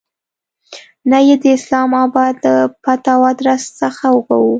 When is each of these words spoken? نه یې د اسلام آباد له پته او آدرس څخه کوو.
نه 1.09 1.19
یې 1.27 1.35
د 1.43 1.45
اسلام 1.57 1.91
آباد 2.03 2.35
له 2.45 2.53
پته 2.83 3.09
او 3.15 3.21
آدرس 3.31 3.63
څخه 3.79 4.05
کوو. 4.27 4.49